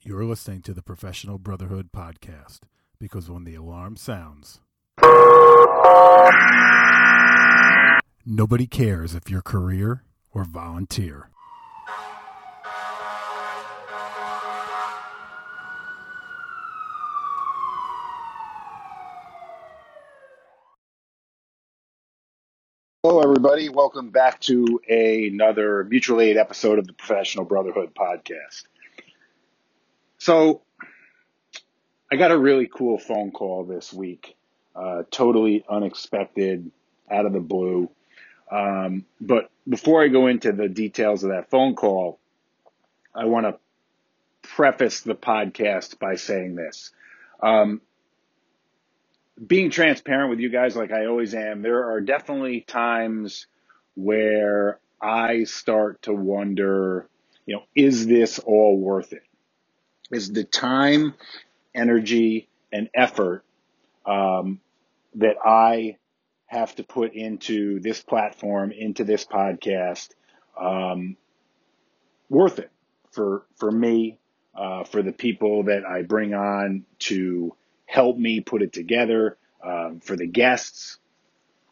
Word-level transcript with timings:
You're 0.00 0.24
listening 0.24 0.62
to 0.62 0.72
the 0.72 0.80
Professional 0.80 1.38
Brotherhood 1.38 1.90
podcast 1.90 2.60
because 3.00 3.28
when 3.28 3.42
the 3.42 3.56
alarm 3.56 3.96
sounds, 3.96 4.60
nobody 8.24 8.68
cares 8.68 9.16
if 9.16 9.28
you're 9.28 9.42
career 9.42 10.04
or 10.32 10.44
volunteer. 10.44 11.30
Hello, 23.02 23.20
everybody. 23.20 23.68
Welcome 23.68 24.10
back 24.10 24.38
to 24.42 24.80
another 24.88 25.82
mutual 25.84 26.20
aid 26.20 26.36
episode 26.36 26.78
of 26.78 26.86
the 26.86 26.92
Professional 26.92 27.44
Brotherhood 27.44 27.96
podcast. 27.96 28.62
So, 30.28 30.60
I 32.12 32.16
got 32.16 32.32
a 32.32 32.38
really 32.38 32.68
cool 32.70 32.98
phone 32.98 33.30
call 33.30 33.64
this 33.64 33.94
week, 33.94 34.36
uh, 34.76 35.04
totally 35.10 35.64
unexpected, 35.66 36.70
out 37.10 37.24
of 37.24 37.32
the 37.32 37.40
blue. 37.40 37.88
Um, 38.52 39.06
but 39.22 39.50
before 39.66 40.04
I 40.04 40.08
go 40.08 40.26
into 40.26 40.52
the 40.52 40.68
details 40.68 41.24
of 41.24 41.30
that 41.30 41.48
phone 41.48 41.76
call, 41.76 42.18
I 43.14 43.24
want 43.24 43.46
to 43.46 43.58
preface 44.42 45.00
the 45.00 45.14
podcast 45.14 45.98
by 45.98 46.16
saying 46.16 46.56
this. 46.56 46.90
Um, 47.42 47.80
being 49.46 49.70
transparent 49.70 50.28
with 50.28 50.40
you 50.40 50.50
guys, 50.50 50.76
like 50.76 50.92
I 50.92 51.06
always 51.06 51.32
am, 51.32 51.62
there 51.62 51.92
are 51.92 52.02
definitely 52.02 52.60
times 52.60 53.46
where 53.94 54.78
I 55.00 55.44
start 55.44 56.02
to 56.02 56.12
wonder, 56.12 57.08
you 57.46 57.54
know, 57.56 57.62
is 57.74 58.06
this 58.06 58.38
all 58.38 58.76
worth 58.76 59.14
it? 59.14 59.22
Is 60.10 60.32
the 60.32 60.44
time, 60.44 61.14
energy, 61.74 62.48
and 62.72 62.88
effort 62.94 63.44
um, 64.06 64.60
that 65.16 65.36
I 65.44 65.96
have 66.46 66.74
to 66.76 66.82
put 66.82 67.12
into 67.12 67.78
this 67.80 68.02
platform, 68.02 68.72
into 68.72 69.04
this 69.04 69.24
podcast, 69.26 70.08
um, 70.58 71.16
worth 72.30 72.58
it 72.58 72.70
for 73.10 73.44
for 73.56 73.70
me, 73.70 74.18
uh, 74.54 74.84
for 74.84 75.02
the 75.02 75.12
people 75.12 75.64
that 75.64 75.84
I 75.84 76.02
bring 76.02 76.34
on 76.34 76.86
to 77.00 77.54
help 77.84 78.16
me 78.16 78.40
put 78.40 78.62
it 78.62 78.72
together, 78.72 79.36
um, 79.62 80.00
for 80.00 80.16
the 80.16 80.26
guests. 80.26 80.98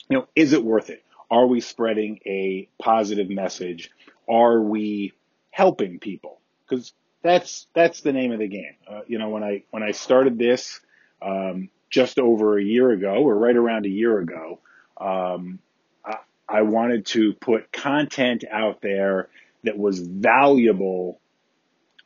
You 0.09 0.19
know, 0.19 0.29
is 0.37 0.53
it 0.53 0.63
worth 0.63 0.91
it? 0.91 1.03
Are 1.31 1.47
we 1.47 1.61
spreading 1.61 2.21
a 2.27 2.69
positive 2.81 3.31
message? 3.31 3.91
Are 4.29 4.61
we 4.61 5.13
helping 5.51 5.99
people? 5.99 6.41
Because 6.69 6.93
that's 7.23 7.67
that's 7.75 8.01
the 8.03 8.13
name 8.13 8.33
of 8.33 8.39
the 8.39 8.49
game. 8.49 8.77
Uh, 8.89 9.01
you 9.07 9.19
know, 9.19 9.31
when 9.31 9.43
I 9.43 9.65
when 9.71 9.83
I 9.83 9.93
started 9.93 10.39
this 10.39 10.81
um, 11.21 11.71
just 11.91 12.19
over 12.19 12.59
a 12.59 12.63
year 12.63 12.91
ago, 12.91 13.15
or 13.15 13.35
right 13.35 13.57
around 13.57 13.87
a 13.87 13.91
year 13.91 14.19
ago, 14.19 14.61
um, 14.97 15.59
I, 16.05 16.17
I 16.49 16.63
wanted 16.63 17.07
to 17.07 17.33
put 17.35 17.73
content 17.73 18.45
out 18.51 18.81
there 18.81 19.29
that 19.65 19.77
was 19.77 20.01
valuable 20.01 21.21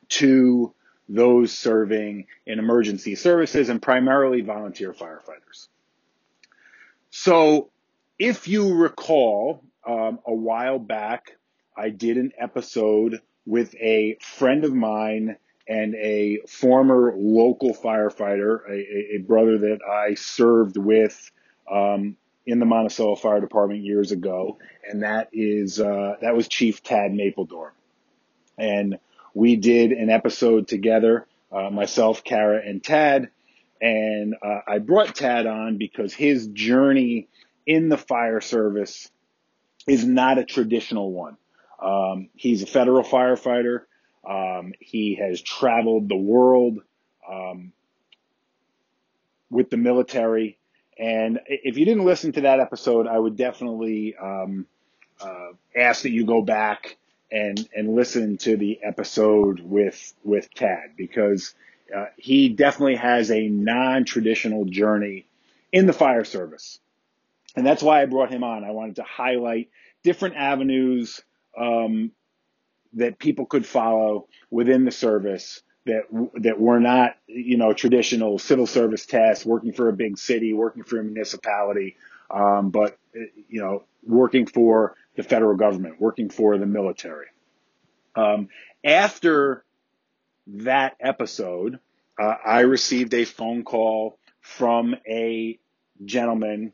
to 0.09 0.75
those 1.09 1.53
serving 1.53 2.27
in 2.47 2.59
emergency 2.59 3.15
services 3.17 3.69
and 3.69 3.83
primarily 3.83 4.43
volunteer 4.43 4.93
firefighters. 4.93 5.69
So, 7.11 7.71
if 8.19 8.47
you 8.47 8.75
recall, 8.75 9.65
um, 9.85 10.21
a 10.27 10.33
while 10.33 10.79
back, 10.79 11.37
I 11.77 11.91
did 11.91 12.17
an 12.17 12.33
episode 12.39 13.21
with 13.47 13.75
a 13.77 14.17
friend 14.21 14.65
of 14.65 14.73
mine 14.73 15.37
and 15.69 15.95
a 15.95 16.39
former 16.49 17.15
local 17.17 17.75
firefighter, 17.75 18.69
a, 18.69 19.15
a 19.15 19.19
brother 19.19 19.59
that 19.59 19.79
I 19.89 20.15
served 20.15 20.77
with 20.77 21.31
um, 21.71 22.17
in 22.45 22.59
the 22.59 22.67
Monticello 22.67 23.15
Fire 23.15 23.41
Department 23.41 23.85
years 23.85 24.13
ago, 24.13 24.59
and 24.89 25.03
that 25.03 25.29
is 25.33 25.81
uh, 25.81 26.17
that 26.21 26.35
was 26.35 26.49
Chief 26.49 26.83
Tad 26.83 27.13
Mapledorm, 27.13 27.71
and 28.59 28.99
we 29.35 29.57
did 29.57 29.93
an 29.93 30.11
episode 30.11 30.67
together, 30.67 31.27
uh, 31.53 31.71
myself, 31.71 32.25
Kara, 32.25 32.61
and 32.65 32.83
Tad, 32.83 33.31
and 33.81 34.35
uh, 34.43 34.61
I 34.67 34.79
brought 34.79 35.15
Tad 35.15 35.47
on 35.47 35.79
because 35.79 36.13
his 36.13 36.49
journey 36.49 37.29
in 37.67 37.89
the 37.89 37.99
fire 37.99 38.41
service 38.41 39.09
is 39.87 40.05
not 40.05 40.39
a 40.39 40.45
traditional 40.45 41.13
one. 41.13 41.37
Um, 41.81 42.29
he's 42.35 42.63
a 42.63 42.67
federal 42.67 43.03
firefighter. 43.03 43.83
Um, 44.29 44.75
he 44.81 45.17
has 45.17 45.41
traveled 45.41 46.09
the 46.09 46.17
world 46.17 46.81
um, 47.29 47.73
with 49.51 49.71
the 49.71 49.77
military. 49.77 50.59
And 50.99 51.41
if 51.47 51.79
you 51.79 51.85
didn't 51.85 52.05
listen 52.05 52.33
to 52.33 52.43
that 52.43 52.61
episode, 52.61 53.07
I 53.07 53.19
would 53.19 53.37
definitely 53.37 54.15
um, 54.17 54.67
uh, 55.21 55.53
ask 55.75 56.03
that 56.03 56.11
you 56.11 56.27
go 56.27 56.43
back 56.43 56.97
and 57.33 57.69
and 57.75 57.95
listen 57.95 58.39
to 58.39 58.57
the 58.57 58.81
episode 58.83 59.61
with 59.61 60.15
with 60.25 60.53
Tad 60.55 60.97
because 60.97 61.55
uh, 61.97 62.07
he 62.17 62.49
definitely 62.49 62.97
has 62.97 63.31
a 63.31 63.49
non-traditional 63.49 64.65
journey 64.65 65.27
in 65.73 65.87
the 65.87 65.93
fire 65.93 66.25
service, 66.25 66.81
and 67.57 67.65
that's 67.65 67.83
why 67.83 68.03
I 68.03 68.07
brought 68.07 68.31
him 68.31 68.45
on. 68.45 68.65
I 68.65 68.73
wanted 68.73 68.97
to 68.97 69.05
highlight 69.05 69.71
different 70.03 70.37
avenues 70.37 71.23
um, 71.59 72.13
that 72.95 73.19
people 73.19 73.47
could 73.47 73.67
follow 73.67 74.29
within 74.51 74.85
the 74.85 74.91
service 74.91 75.63
that 75.87 76.03
that 76.35 76.61
were 76.61 76.81
not, 76.81 77.17
you 77.27 77.57
know, 77.57 77.73
traditional 77.73 78.39
civil 78.39 78.67
service 78.67 79.07
tasks, 79.07 79.47
working 79.47 79.73
for 79.73 79.89
a 79.89 79.93
big 79.93 80.19
city, 80.19 80.53
working 80.53 80.85
for 80.85 81.01
a 81.01 81.05
municipality, 81.05 81.97
um, 82.31 82.71
but 82.71 82.99
you 83.49 83.61
know, 83.61 83.85
working 84.05 84.47
for 84.47 84.95
the 85.17 85.23
federal 85.23 85.57
government, 85.57 86.01
working 86.01 86.29
for 86.29 86.59
the 86.59 86.67
military. 86.67 87.27
Um, 88.15 88.49
after 88.85 89.65
that 90.47 90.97
episode, 91.01 91.79
uh, 92.19 92.35
I 92.45 92.61
received 92.61 93.15
a 93.15 93.25
phone 93.25 93.65
call 93.65 94.19
from 94.41 94.97
a 95.07 95.59
gentleman 96.05 96.73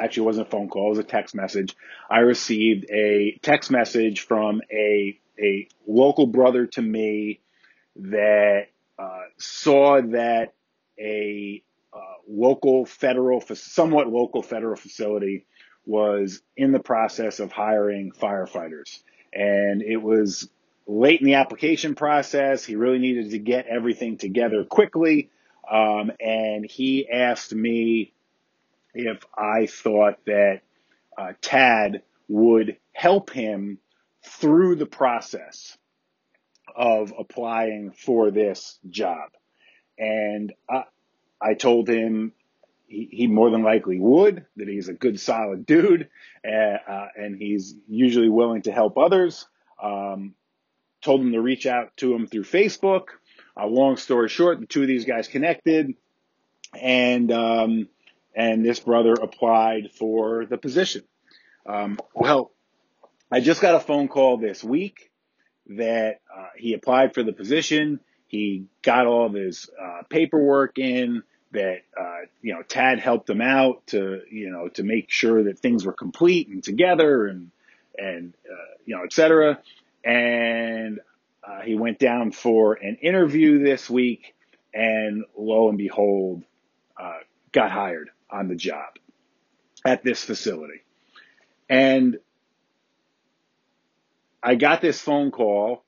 actually 0.00 0.26
wasn't 0.26 0.48
a 0.48 0.50
phone 0.50 0.68
call, 0.68 0.86
it 0.86 0.90
was 0.90 0.98
a 0.98 1.04
text 1.04 1.34
message. 1.34 1.76
I 2.10 2.20
received 2.20 2.86
a 2.90 3.38
text 3.42 3.70
message 3.70 4.20
from 4.20 4.60
a, 4.72 5.18
a 5.38 5.68
local 5.86 6.26
brother 6.26 6.66
to 6.66 6.82
me 6.82 7.40
that 7.96 8.66
uh, 8.98 9.22
saw 9.36 10.00
that 10.00 10.54
a 10.98 11.62
uh, 11.92 11.98
local 12.28 12.86
federal, 12.86 13.40
somewhat 13.40 14.08
local 14.08 14.42
federal 14.42 14.76
facility 14.76 15.46
was 15.86 16.42
in 16.56 16.72
the 16.72 16.78
process 16.78 17.40
of 17.40 17.52
hiring 17.52 18.12
firefighters. 18.12 19.02
And 19.32 19.82
it 19.82 19.96
was 19.96 20.48
late 20.86 21.20
in 21.20 21.26
the 21.26 21.34
application 21.34 21.94
process. 21.94 22.64
He 22.64 22.76
really 22.76 22.98
needed 22.98 23.30
to 23.30 23.38
get 23.38 23.66
everything 23.66 24.18
together 24.18 24.64
quickly. 24.64 25.30
Um, 25.70 26.10
and 26.20 26.64
he 26.64 27.08
asked 27.08 27.54
me 27.54 28.12
if 28.94 29.24
I 29.36 29.66
thought 29.66 30.24
that 30.26 30.60
uh, 31.16 31.32
Tad 31.40 32.02
would 32.28 32.76
help 32.92 33.30
him 33.30 33.78
through 34.24 34.76
the 34.76 34.86
process 34.86 35.76
of 36.74 37.12
applying 37.18 37.90
for 37.90 38.30
this 38.30 38.78
job. 38.88 39.30
And 39.98 40.52
I, 40.68 40.84
I 41.40 41.54
told 41.54 41.88
him 41.88 42.32
he, 42.86 43.08
he, 43.10 43.26
more 43.26 43.50
than 43.50 43.62
likely 43.62 43.98
would, 43.98 44.46
that 44.56 44.68
he's 44.68 44.88
a 44.88 44.92
good, 44.92 45.20
solid 45.20 45.66
dude, 45.66 46.08
uh, 46.46 46.50
uh, 46.50 47.08
and 47.16 47.36
he's 47.36 47.74
usually 47.88 48.28
willing 48.28 48.62
to 48.62 48.72
help 48.72 48.98
others. 48.98 49.46
Um, 49.82 50.34
told 51.00 51.22
him 51.22 51.32
to 51.32 51.40
reach 51.40 51.66
out 51.66 51.96
to 51.98 52.14
him 52.14 52.26
through 52.26 52.44
Facebook. 52.44 53.04
Uh, 53.56 53.66
long 53.66 53.96
story 53.96 54.28
short, 54.28 54.60
the 54.60 54.66
two 54.66 54.82
of 54.82 54.88
these 54.88 55.04
guys 55.04 55.28
connected, 55.28 55.94
and 56.78 57.32
um, 57.32 57.88
and 58.34 58.64
this 58.64 58.80
brother 58.80 59.14
applied 59.14 59.90
for 59.92 60.46
the 60.46 60.56
position. 60.56 61.02
Um, 61.66 61.98
well, 62.14 62.52
I 63.30 63.40
just 63.40 63.60
got 63.60 63.74
a 63.74 63.80
phone 63.80 64.08
call 64.08 64.38
this 64.38 64.62
week 64.64 65.10
that 65.68 66.20
uh, 66.36 66.48
he 66.56 66.74
applied 66.74 67.14
for 67.14 67.22
the 67.22 67.32
position. 67.32 68.00
He 68.26 68.66
got 68.82 69.06
all 69.06 69.26
of 69.26 69.34
his 69.34 69.68
uh, 69.80 70.02
paperwork 70.08 70.78
in. 70.78 71.22
That 71.52 71.78
uh, 72.00 72.26
you 72.42 72.54
know, 72.54 72.62
Tad 72.62 73.00
helped 73.00 73.28
him 73.28 73.40
out 73.40 73.86
to 73.88 74.20
you 74.30 74.50
know 74.50 74.68
to 74.70 74.84
make 74.84 75.10
sure 75.10 75.44
that 75.44 75.58
things 75.58 75.84
were 75.84 75.92
complete 75.92 76.48
and 76.48 76.62
together 76.62 77.26
and 77.26 77.50
and 77.98 78.34
uh, 78.48 78.74
you 78.84 78.96
know, 78.96 79.02
et 79.02 79.12
cetera. 79.12 79.58
And 80.04 81.00
uh, 81.42 81.60
he 81.62 81.74
went 81.74 81.98
down 81.98 82.30
for 82.30 82.74
an 82.74 82.98
interview 83.02 83.64
this 83.64 83.90
week, 83.90 84.34
and 84.72 85.24
lo 85.36 85.68
and 85.68 85.76
behold, 85.76 86.44
uh, 86.96 87.18
got 87.52 87.72
hired 87.72 88.10
on 88.32 88.48
the 88.48 88.54
job 88.54 88.96
at 89.84 90.02
this 90.02 90.22
facility. 90.22 90.82
And 91.68 92.18
I 94.42 94.54
got 94.54 94.80
this 94.80 95.00
phone 95.00 95.30
call, 95.30 95.84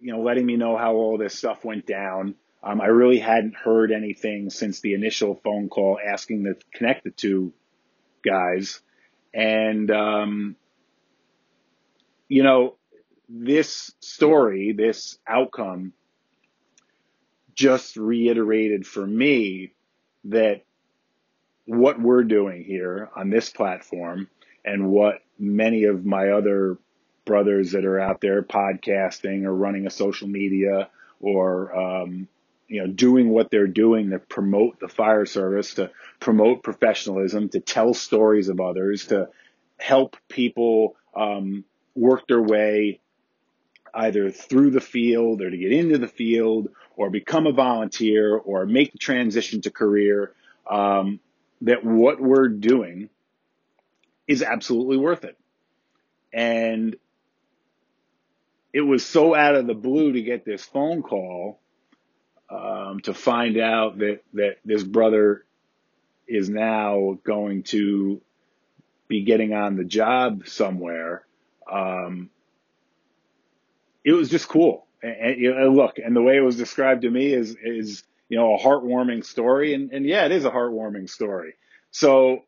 you 0.00 0.12
know, 0.12 0.22
letting 0.22 0.44
me 0.44 0.56
know 0.56 0.76
how 0.76 0.94
all 0.94 1.18
this 1.18 1.36
stuff 1.36 1.64
went 1.64 1.86
down. 1.86 2.34
Um, 2.62 2.80
I 2.80 2.86
really 2.86 3.18
hadn't 3.18 3.56
heard 3.56 3.90
anything 3.90 4.50
since 4.50 4.80
the 4.80 4.94
initial 4.94 5.40
phone 5.42 5.68
call 5.68 5.98
asking 6.04 6.44
to 6.44 6.56
connect 6.74 7.04
the 7.04 7.10
two 7.10 7.52
guys. 8.24 8.80
And, 9.34 9.90
um, 9.90 10.56
you 12.28 12.42
know, 12.42 12.76
this 13.28 13.92
story, 14.00 14.72
this 14.72 15.18
outcome 15.26 15.92
just 17.54 17.96
reiterated 17.96 18.86
for 18.86 19.06
me 19.06 19.72
that 20.24 20.62
what 21.66 22.00
we're 22.00 22.24
doing 22.24 22.64
here 22.64 23.10
on 23.14 23.30
this 23.30 23.50
platform 23.50 24.28
and 24.64 24.88
what 24.88 25.22
many 25.38 25.84
of 25.84 26.04
my 26.04 26.30
other 26.30 26.78
brothers 27.24 27.72
that 27.72 27.84
are 27.84 28.00
out 28.00 28.20
there 28.20 28.42
podcasting 28.42 29.44
or 29.44 29.54
running 29.54 29.86
a 29.86 29.90
social 29.90 30.28
media 30.28 30.88
or 31.20 31.74
um, 31.76 32.28
you 32.66 32.80
know 32.80 32.86
doing 32.86 33.28
what 33.28 33.50
they're 33.50 33.66
doing 33.66 34.10
to 34.10 34.18
promote 34.18 34.80
the 34.80 34.88
fire 34.88 35.26
service 35.26 35.74
to 35.74 35.90
promote 36.20 36.62
professionalism 36.62 37.48
to 37.48 37.60
tell 37.60 37.94
stories 37.94 38.48
of 38.48 38.60
others 38.60 39.06
to 39.06 39.28
help 39.78 40.16
people 40.28 40.96
um, 41.14 41.64
work 41.94 42.26
their 42.26 42.42
way 42.42 43.00
either 43.94 44.30
through 44.30 44.70
the 44.70 44.80
field 44.80 45.42
or 45.42 45.50
to 45.50 45.56
get 45.56 45.72
into 45.72 45.98
the 45.98 46.08
field 46.08 46.68
or 46.96 47.10
become 47.10 47.46
a 47.46 47.52
volunteer 47.52 48.36
or 48.36 48.66
make 48.66 48.92
the 48.92 48.98
transition 48.98 49.60
to 49.62 49.70
career 49.70 50.32
um, 50.70 51.20
that 51.62 51.84
what 51.84 52.20
we're 52.20 52.48
doing 52.48 53.08
is 54.26 54.42
absolutely 54.42 54.96
worth 54.96 55.24
it 55.24 55.38
and 56.32 56.96
it 58.72 58.80
was 58.80 59.04
so 59.04 59.34
out 59.34 59.54
of 59.54 59.66
the 59.66 59.74
blue 59.74 60.12
to 60.12 60.22
get 60.22 60.44
this 60.44 60.64
phone 60.64 61.02
call 61.02 61.60
um, 62.48 63.00
to 63.00 63.14
find 63.14 63.58
out 63.58 63.98
that 63.98 64.20
that 64.34 64.56
this 64.64 64.82
brother 64.82 65.44
is 66.26 66.48
now 66.48 67.18
going 67.24 67.62
to 67.62 68.20
be 69.08 69.22
getting 69.24 69.52
on 69.52 69.76
the 69.76 69.84
job 69.84 70.46
somewhere. 70.46 71.24
Um, 71.70 72.30
it 74.04 74.12
was 74.12 74.30
just 74.30 74.48
cool. 74.48 74.86
And, 75.02 75.74
look, 75.74 75.98
and 75.98 76.14
the 76.14 76.22
way 76.22 76.36
it 76.36 76.42
was 76.42 76.56
described 76.56 77.02
to 77.02 77.10
me 77.10 77.32
is 77.32 77.56
is 77.62 78.04
you 78.28 78.38
know 78.38 78.54
a 78.54 78.58
heartwarming 78.58 79.24
story, 79.24 79.74
and 79.74 79.92
and 79.92 80.06
yeah, 80.06 80.24
it 80.24 80.32
is 80.32 80.44
a 80.44 80.50
heartwarming 80.50 81.10
story. 81.10 81.54
So, 81.90 82.44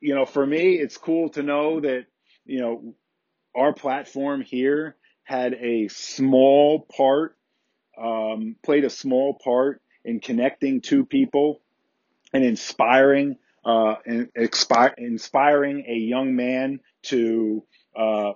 you 0.00 0.14
know, 0.14 0.26
for 0.26 0.46
me, 0.46 0.74
it's 0.74 0.96
cool 0.96 1.30
to 1.30 1.42
know 1.42 1.80
that 1.80 2.06
you 2.44 2.60
know 2.60 2.94
our 3.56 3.72
platform 3.72 4.42
here 4.42 4.96
had 5.22 5.54
a 5.54 5.88
small 5.88 6.80
part, 6.80 7.36
um, 7.98 8.56
played 8.62 8.84
a 8.84 8.90
small 8.90 9.38
part 9.42 9.80
in 10.04 10.20
connecting 10.20 10.82
two 10.82 11.06
people 11.06 11.62
and 12.34 12.44
inspiring, 12.44 13.36
uh, 13.64 13.94
and 14.04 14.28
expi- 14.34 14.98
inspiring 14.98 15.84
a 15.88 15.94
young 15.94 16.36
man 16.36 16.80
to 17.02 17.64
uh, 17.96 18.32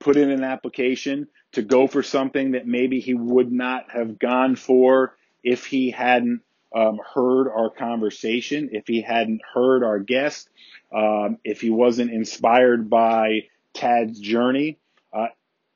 put 0.00 0.16
in 0.16 0.30
an 0.30 0.44
application 0.44 1.28
to 1.52 1.62
go 1.62 1.86
for 1.86 2.02
something 2.02 2.52
that 2.52 2.66
maybe 2.66 3.00
he 3.00 3.14
would 3.14 3.50
not 3.50 3.90
have 3.90 4.18
gone 4.18 4.56
for 4.56 5.16
if 5.42 5.66
he 5.66 5.90
hadn't 5.90 6.42
um, 6.74 7.00
heard 7.14 7.48
our 7.48 7.70
conversation, 7.70 8.70
if 8.72 8.86
he 8.86 9.00
hadn't 9.00 9.40
heard 9.54 9.82
our 9.82 9.98
guest, 9.98 10.50
um, 10.94 11.38
if 11.44 11.60
he 11.60 11.70
wasn't 11.70 12.10
inspired 12.10 12.90
by 12.90 13.46
Tad's 13.72 14.20
journey. 14.20 14.78
Uh, 15.12 15.28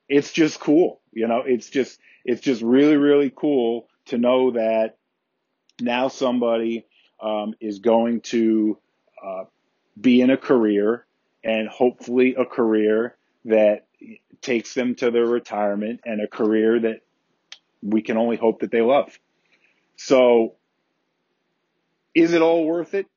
it's 0.07 0.31
just 0.31 0.59
cool. 0.59 1.01
You 1.11 1.27
know, 1.27 1.43
it's 1.45 1.69
just, 1.69 1.99
it's 2.23 2.41
just 2.41 2.61
really, 2.61 2.97
really 2.97 3.31
cool 3.35 3.87
to 4.05 4.17
know 4.17 4.51
that 4.51 4.97
now 5.81 6.07
somebody 6.07 6.85
um, 7.19 7.55
is 7.59 7.79
going 7.79 8.21
to 8.21 8.77
uh, 9.23 9.45
be 9.99 10.21
in 10.21 10.29
a 10.29 10.37
career 10.37 11.05
and 11.43 11.67
hopefully 11.67 12.35
a 12.35 12.45
career 12.45 13.15
that 13.45 13.85
takes 14.41 14.73
them 14.73 14.95
to 14.95 15.11
their 15.11 15.25
retirement 15.25 16.01
and 16.05 16.21
a 16.21 16.27
career 16.27 16.79
that 16.79 17.01
we 17.81 18.01
can 18.01 18.17
only 18.17 18.37
hope 18.37 18.61
that 18.61 18.71
they 18.71 18.81
love. 18.81 19.17
So 19.95 20.55
is 22.15 22.33
it 22.33 22.41
all 22.41 22.65
worth 22.65 22.93
it? 22.93 23.07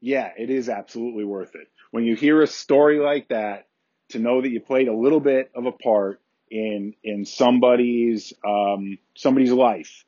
Yeah, 0.00 0.30
it 0.36 0.50
is 0.50 0.68
absolutely 0.68 1.24
worth 1.24 1.54
it. 1.54 1.68
When 1.90 2.04
you 2.04 2.16
hear 2.16 2.42
a 2.42 2.46
story 2.46 2.98
like 2.98 3.28
that, 3.28 3.66
to 4.10 4.18
know 4.18 4.40
that 4.40 4.48
you 4.48 4.60
played 4.60 4.88
a 4.88 4.94
little 4.94 5.20
bit 5.20 5.50
of 5.54 5.66
a 5.66 5.72
part 5.72 6.20
in 6.50 6.94
in 7.02 7.24
somebody's 7.24 8.32
um, 8.46 8.98
somebody's 9.16 9.50
life, 9.50 10.04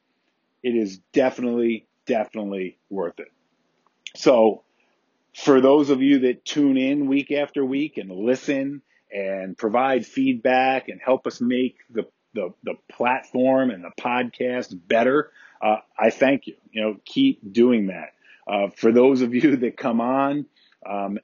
it 0.62 0.76
is 0.76 0.98
definitely 1.12 1.86
definitely 2.06 2.78
worth 2.90 3.18
it. 3.18 3.32
So, 4.16 4.62
for 5.34 5.60
those 5.60 5.90
of 5.90 6.00
you 6.00 6.20
that 6.20 6.44
tune 6.44 6.76
in 6.76 7.08
week 7.08 7.32
after 7.32 7.64
week 7.64 7.98
and 7.98 8.10
listen 8.10 8.82
and 9.12 9.56
provide 9.56 10.06
feedback 10.06 10.88
and 10.88 11.00
help 11.00 11.26
us 11.26 11.40
make 11.40 11.76
the 11.90 12.06
the, 12.34 12.52
the 12.62 12.74
platform 12.90 13.70
and 13.70 13.82
the 13.82 13.90
podcast 13.98 14.78
better, 14.86 15.30
uh, 15.60 15.78
I 15.98 16.10
thank 16.10 16.46
you. 16.46 16.54
You 16.70 16.82
know, 16.82 16.96
keep 17.04 17.52
doing 17.52 17.88
that. 17.88 18.12
Uh, 18.46 18.68
for 18.76 18.92
those 18.92 19.22
of 19.22 19.34
you 19.34 19.56
that 19.58 19.76
come 19.76 20.00
on 20.00 20.46
um, 20.86 21.18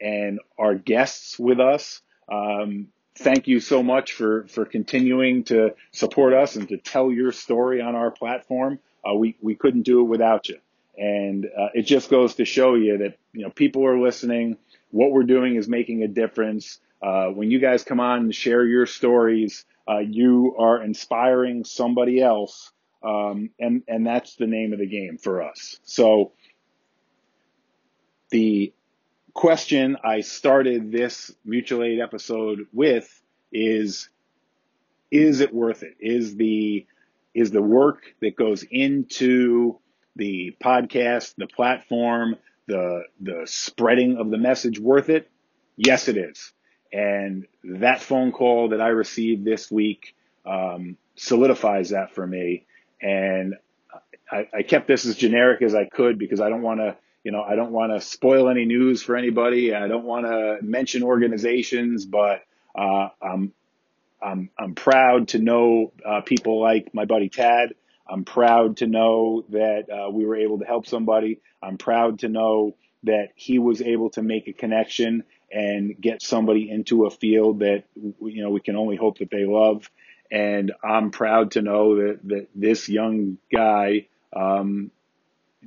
and 0.00 0.40
are 0.58 0.74
guests 0.74 1.38
with 1.38 1.60
us, 1.60 2.02
um, 2.30 2.88
thank 3.16 3.46
you 3.48 3.60
so 3.60 3.82
much 3.82 4.12
for, 4.12 4.46
for 4.48 4.64
continuing 4.64 5.44
to 5.44 5.74
support 5.92 6.34
us 6.34 6.56
and 6.56 6.68
to 6.68 6.76
tell 6.76 7.10
your 7.10 7.32
story 7.32 7.80
on 7.80 7.94
our 7.94 8.10
platform. 8.10 8.78
Uh, 9.08 9.14
we, 9.14 9.36
we 9.40 9.54
couldn't 9.54 9.82
do 9.82 10.00
it 10.00 10.04
without 10.04 10.48
you. 10.48 10.58
And 10.98 11.46
uh, 11.46 11.68
it 11.74 11.82
just 11.82 12.10
goes 12.10 12.36
to 12.36 12.44
show 12.44 12.74
you 12.74 12.98
that, 12.98 13.18
you 13.32 13.44
know, 13.44 13.50
people 13.50 13.86
are 13.86 13.98
listening. 13.98 14.56
What 14.90 15.12
we're 15.12 15.24
doing 15.24 15.56
is 15.56 15.68
making 15.68 16.02
a 16.02 16.08
difference. 16.08 16.78
Uh, 17.06 17.28
when 17.28 17.52
you 17.52 17.60
guys 17.60 17.84
come 17.84 18.00
on 18.00 18.18
and 18.18 18.34
share 18.34 18.64
your 18.64 18.84
stories, 18.84 19.64
uh, 19.88 19.98
you 19.98 20.56
are 20.58 20.82
inspiring 20.82 21.64
somebody 21.64 22.20
else. 22.20 22.72
Um, 23.00 23.50
and, 23.60 23.84
and 23.86 24.04
that's 24.04 24.34
the 24.34 24.48
name 24.48 24.72
of 24.72 24.80
the 24.80 24.88
game 24.88 25.16
for 25.16 25.40
us. 25.40 25.78
So 25.84 26.32
the 28.30 28.72
question 29.34 29.96
I 30.02 30.22
started 30.22 30.90
this 30.90 31.30
mutual 31.44 31.84
aid 31.84 32.00
episode 32.00 32.66
with 32.72 33.08
is, 33.52 34.08
is 35.12 35.38
it 35.38 35.54
worth 35.54 35.84
it? 35.84 35.94
Is 36.00 36.34
the, 36.34 36.86
is 37.34 37.52
the 37.52 37.62
work 37.62 38.02
that 38.20 38.34
goes 38.34 38.64
into 38.68 39.78
the 40.16 40.56
podcast, 40.60 41.36
the 41.36 41.46
platform, 41.46 42.34
the, 42.66 43.04
the 43.20 43.42
spreading 43.44 44.16
of 44.16 44.28
the 44.32 44.38
message 44.38 44.80
worth 44.80 45.08
it? 45.08 45.30
Yes, 45.76 46.08
it 46.08 46.16
is. 46.16 46.52
And 46.92 47.46
that 47.64 48.00
phone 48.00 48.32
call 48.32 48.70
that 48.70 48.80
I 48.80 48.88
received 48.88 49.44
this 49.44 49.70
week, 49.70 50.14
um, 50.44 50.96
solidifies 51.16 51.90
that 51.90 52.14
for 52.14 52.26
me. 52.26 52.66
And 53.02 53.56
I, 54.30 54.48
I 54.54 54.62
kept 54.62 54.88
this 54.88 55.06
as 55.06 55.16
generic 55.16 55.62
as 55.62 55.74
I 55.74 55.84
could 55.84 56.18
because 56.18 56.40
I 56.40 56.48
don't 56.48 56.62
want 56.62 56.80
to 56.80 56.96
you 57.26 57.32
know, 57.32 57.42
I 57.42 57.56
don't 57.56 57.72
want 57.72 57.90
to 57.90 58.00
spoil 58.00 58.48
any 58.48 58.66
news 58.66 59.02
for 59.02 59.16
anybody. 59.16 59.74
I 59.74 59.88
don't 59.88 60.04
want 60.04 60.26
to 60.26 60.58
mention 60.62 61.02
organizations, 61.02 62.06
but 62.06 62.44
uh, 62.78 63.08
I'm 63.20 63.52
I'm 64.22 64.50
I'm 64.56 64.76
proud 64.76 65.26
to 65.28 65.40
know 65.40 65.92
uh, 66.04 66.20
people 66.20 66.60
like 66.60 66.94
my 66.94 67.04
buddy 67.04 67.28
Tad. 67.28 67.74
I'm 68.08 68.24
proud 68.24 68.76
to 68.76 68.86
know 68.86 69.44
that 69.48 69.86
uh, 69.90 70.08
we 70.08 70.24
were 70.24 70.36
able 70.36 70.60
to 70.60 70.64
help 70.64 70.86
somebody. 70.86 71.40
I'm 71.60 71.78
proud 71.78 72.20
to 72.20 72.28
know 72.28 72.76
that 73.02 73.30
he 73.34 73.58
was 73.58 73.82
able 73.82 74.10
to 74.10 74.22
make 74.22 74.46
a 74.46 74.52
connection 74.52 75.24
and 75.52 75.94
get 76.00 76.22
somebody 76.22 76.70
into 76.70 77.06
a 77.06 77.10
field 77.10 77.60
that 77.60 77.84
you 77.94 78.42
know 78.42 78.50
we 78.50 78.60
can 78.60 78.76
only 78.76 78.96
hope 78.96 79.18
that 79.18 79.30
they 79.30 79.44
love. 79.44 79.88
And 80.30 80.72
I'm 80.82 81.10
proud 81.10 81.52
to 81.52 81.62
know 81.62 81.96
that 81.96 82.20
that 82.24 82.48
this 82.54 82.88
young 82.88 83.38
guy 83.52 84.08
um, 84.34 84.90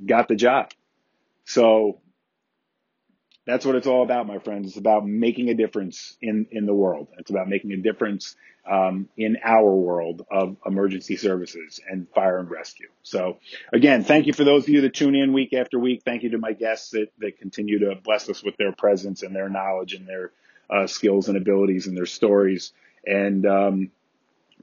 got 0.04 0.28
the 0.28 0.36
job. 0.36 0.70
So 1.44 2.00
that's 3.46 3.64
what 3.64 3.74
it's 3.74 3.86
all 3.86 4.02
about, 4.02 4.26
my 4.26 4.38
friends. 4.38 4.68
It's 4.68 4.76
about 4.76 5.06
making 5.06 5.48
a 5.48 5.54
difference 5.54 6.16
in, 6.20 6.46
in 6.50 6.66
the 6.66 6.74
world. 6.74 7.08
It's 7.18 7.30
about 7.30 7.48
making 7.48 7.72
a 7.72 7.78
difference 7.78 8.36
um, 8.70 9.08
in 9.16 9.38
our 9.42 9.74
world 9.74 10.26
of 10.30 10.56
emergency 10.66 11.16
services 11.16 11.80
and 11.88 12.06
fire 12.14 12.38
and 12.38 12.50
rescue. 12.50 12.88
So 13.02 13.38
again, 13.72 14.04
thank 14.04 14.26
you 14.26 14.32
for 14.32 14.44
those 14.44 14.64
of 14.64 14.68
you 14.68 14.82
that 14.82 14.94
tune 14.94 15.14
in 15.14 15.32
week 15.32 15.54
after 15.54 15.78
week. 15.78 16.02
Thank 16.04 16.22
you 16.22 16.30
to 16.30 16.38
my 16.38 16.52
guests 16.52 16.90
that, 16.90 17.08
that 17.18 17.38
continue 17.38 17.78
to 17.80 17.96
bless 17.96 18.28
us 18.28 18.42
with 18.42 18.56
their 18.56 18.72
presence 18.72 19.22
and 19.22 19.34
their 19.34 19.48
knowledge 19.48 19.94
and 19.94 20.06
their 20.06 20.32
uh, 20.68 20.86
skills 20.86 21.28
and 21.28 21.36
abilities 21.36 21.86
and 21.86 21.96
their 21.96 22.06
stories. 22.06 22.72
And 23.06 23.46
um, 23.46 23.90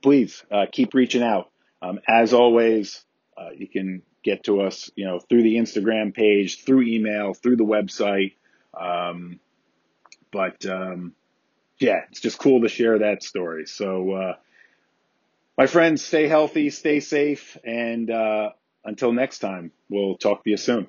please 0.02 0.44
uh, 0.52 0.68
keep 0.72 0.94
reaching 0.94 1.24
out. 1.24 1.50
Um, 1.82 2.00
as 2.08 2.34
always, 2.34 3.04
uh, 3.36 3.50
you 3.56 3.68
can 3.68 4.04
get 4.24 4.46
to 4.46 4.62
us, 4.62 4.92
you 4.96 5.06
know, 5.06 5.20
through 5.20 5.44
the 5.44 5.56
Instagram 5.56 6.14
page, 6.14 6.64
through 6.64 6.84
email, 6.84 7.34
through 7.34 7.56
the 7.56 7.66
website. 7.66 8.34
Um, 8.80 9.40
but 10.32 10.66
um, 10.66 11.14
yeah, 11.80 12.02
it's 12.12 12.22
just 12.22 12.40
cool 12.40 12.62
to 12.62 12.70
share 12.70 13.00
that 13.00 13.24
story. 13.24 13.66
So 13.66 14.12
uh, 14.14 14.34
My 15.58 15.68
friends, 15.68 16.04
stay 16.04 16.28
healthy, 16.28 16.70
stay 16.72 17.00
safe, 17.00 17.58
and 17.64 18.10
uh, 18.10 18.52
until 18.86 19.12
next 19.14 19.40
time, 19.40 19.72
we'll 19.90 20.18
talk 20.18 20.44
to 20.44 20.50
you 20.50 20.58
soon. 20.58 20.88